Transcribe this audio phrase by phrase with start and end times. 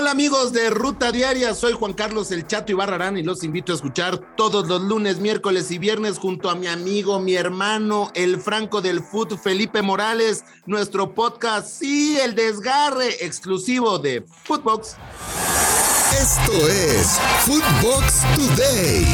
[0.00, 3.74] Hola amigos de Ruta Diaria, soy Juan Carlos El Chato Ibarrarán y los invito a
[3.74, 8.80] escuchar todos los lunes, miércoles y viernes junto a mi amigo, mi hermano, el Franco
[8.80, 14.96] del Foot, Felipe Morales, nuestro podcast, sí, el desgarre exclusivo de Footbox.
[16.18, 19.04] Esto es Footbox Today.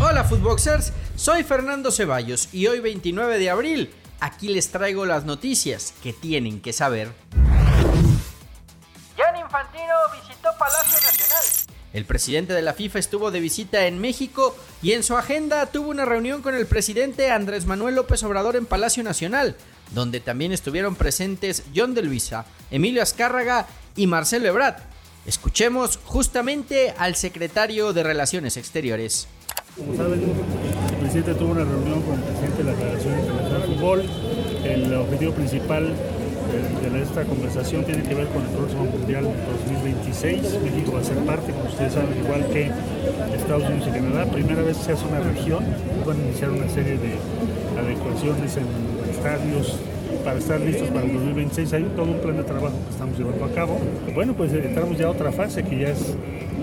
[0.00, 5.94] Hola Footboxers, soy Fernando Ceballos y hoy 29 de abril aquí les traigo las noticias
[6.02, 7.12] que tienen que saber.
[9.16, 11.44] Jan Infantino visitó Palacio Nacional.
[11.92, 15.88] El presidente de la FIFA estuvo de visita en México y en su agenda tuvo
[15.88, 19.56] una reunión con el presidente Andrés Manuel López Obrador en Palacio Nacional,
[19.92, 24.76] donde también estuvieron presentes John de Luisa, Emilio Azcárraga y Marcelo Ebrard.
[25.24, 29.26] Escuchemos justamente al secretario de Relaciones Exteriores.
[29.76, 33.14] Como saben, el presidente tuvo una reunión con el presidente de la Federación
[33.76, 34.02] Fútbol.
[34.64, 40.60] El objetivo principal de, esta conversación tiene que ver con el próximo Mundial 2026.
[40.62, 42.70] México va a ser parte, como ustedes saben, igual que
[43.36, 44.24] Estados Unidos y Canadá.
[44.26, 45.64] Primera vez se hace una región,
[46.06, 47.14] van a iniciar una serie de
[47.78, 48.66] adecuaciones en
[49.10, 49.78] estadios
[50.24, 51.72] para estar listos para el 2026.
[51.74, 53.78] Hay todo un plan de trabajo que estamos llevando a cabo.
[54.14, 56.14] Bueno, pues entramos ya a otra fase que ya es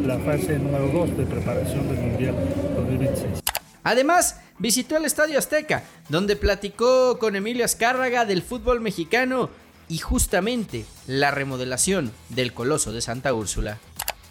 [0.06, 2.36] la fase número 2 de preparación del Mundial
[2.76, 3.44] 2026.
[3.84, 9.50] Además, visitó el Estadio Azteca, donde platicó con Emilio Azcárraga del fútbol mexicano
[9.90, 13.80] y justamente la remodelación del Coloso de Santa Úrsula.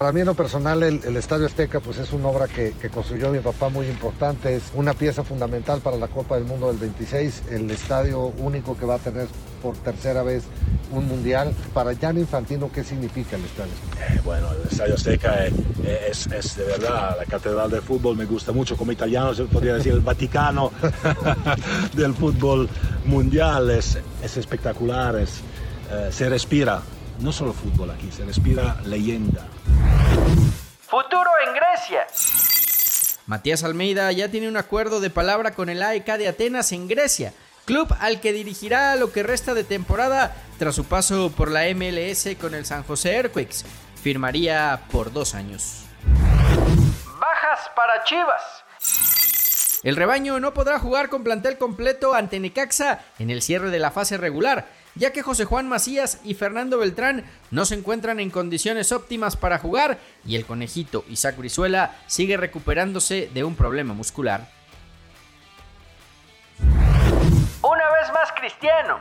[0.02, 3.38] Para mí en lo personal el, Estadio Azteca pues es una obra que, construyó mi
[3.38, 7.70] papá muy importante, es una pieza fundamental para la Copa del Mundo del 26, el
[7.70, 9.28] estadio único que va a tener
[9.62, 10.42] por tercera vez
[10.90, 11.54] un mundial.
[11.72, 15.52] Para Jan Infantino, ¿qué significa el Estadio eh, bueno, el Estadio Azteca eh,
[16.10, 19.74] es, es, de verdad la catedral del fútbol, me gusta mucho como italiano, se podría
[19.74, 20.72] decir el Vaticano
[21.94, 22.68] del fútbol
[23.04, 25.42] mundial, es, es espectacular, es,
[25.92, 26.82] eh, se respira
[27.20, 29.46] no solo fútbol aquí, se respira leyenda.
[30.80, 32.06] Futuro en Grecia.
[33.26, 37.32] Matías Almeida ya tiene un acuerdo de palabra con el AEK de Atenas en Grecia,
[37.64, 42.28] club al que dirigirá lo que resta de temporada tras su paso por la MLS
[42.40, 43.64] con el San José Earthquakes.
[44.02, 45.84] Firmaría por dos años.
[47.20, 48.42] Bajas para Chivas.
[49.84, 53.90] El rebaño no podrá jugar con plantel completo ante Necaxa en el cierre de la
[53.90, 58.92] fase regular ya que José Juan Macías y Fernando Beltrán no se encuentran en condiciones
[58.92, 64.48] óptimas para jugar y el conejito Isaac Brizuela sigue recuperándose de un problema muscular.
[66.60, 68.98] Una vez más Cristiano.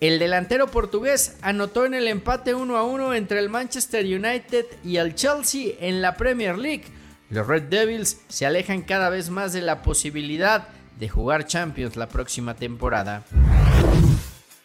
[0.00, 4.96] El delantero portugués anotó en el empate 1 a 1 entre el Manchester United y
[4.96, 6.84] el Chelsea en la Premier League.
[7.28, 10.68] Los Red Devils se alejan cada vez más de la posibilidad
[10.98, 13.24] de jugar Champions la próxima temporada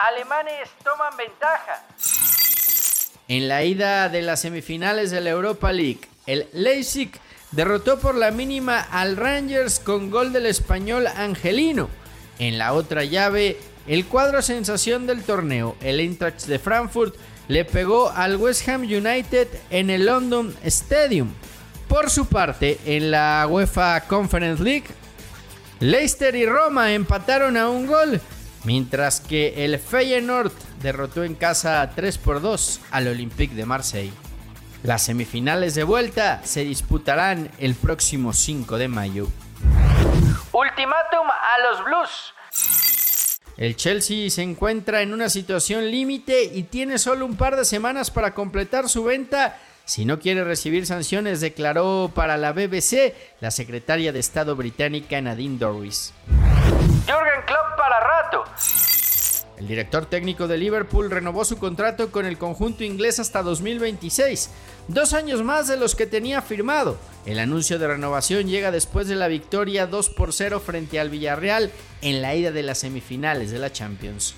[0.08, 1.84] alemanes toman ventaja.
[3.28, 7.12] En la ida de las semifinales de la Europa League, el Leipzig
[7.52, 11.90] derrotó por la mínima al Rangers con gol del español Angelino.
[12.38, 13.58] En la otra llave,
[13.88, 17.16] el cuadro sensación del torneo, el Eintracht de Frankfurt,
[17.48, 21.32] le pegó al West Ham United en el London Stadium.
[21.88, 24.88] Por su parte, en la UEFA Conference League,
[25.80, 28.22] Leicester y Roma empataron a un gol
[28.66, 34.14] mientras que el Feyenoord derrotó en casa 3 por 2 al Olympique de Marseille.
[34.84, 39.28] Las semifinales de vuelta se disputarán el próximo 5 de mayo.
[40.52, 42.34] Ultimátum a los Blues.
[43.58, 48.12] El Chelsea se encuentra en una situación límite y tiene solo un par de semanas
[48.12, 54.12] para completar su venta si no quiere recibir sanciones, declaró para la BBC la secretaria
[54.12, 56.12] de Estado británica Nadine Dorris.
[57.06, 58.44] Jürgen Klopp para rato.
[59.58, 64.50] El director técnico de Liverpool renovó su contrato con el conjunto inglés hasta 2026,
[64.90, 66.98] dos años más de los que tenía firmado.
[67.26, 71.72] El anuncio de renovación llega después de la victoria 2 por 0 frente al Villarreal
[72.02, 74.36] en la ida de las semifinales de la Champions.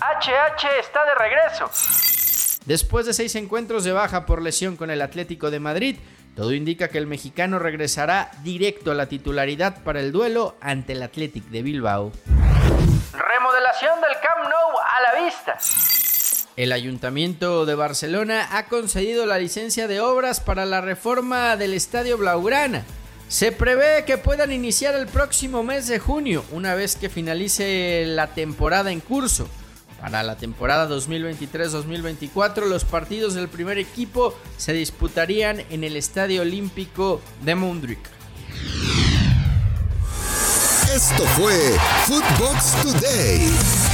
[0.00, 1.70] HH está de regreso.
[2.66, 5.96] Después de seis encuentros de baja por lesión con el Atlético de Madrid,
[6.34, 11.02] todo indica que el mexicano regresará directo a la titularidad para el duelo ante el
[11.02, 12.12] Athletic de Bilbao.
[13.12, 15.58] Remodelación del Camp Nou a la vista.
[16.56, 22.18] El Ayuntamiento de Barcelona ha concedido la licencia de obras para la reforma del Estadio
[22.18, 22.84] Blaugrana.
[23.28, 28.28] Se prevé que puedan iniciar el próximo mes de junio, una vez que finalice la
[28.28, 29.48] temporada en curso.
[30.00, 37.20] Para la temporada 2023-2024, los partidos del primer equipo se disputarían en el Estadio Olímpico
[37.42, 37.98] de Mundrik.
[40.94, 41.54] Esto fue
[42.06, 43.89] Footbox Today.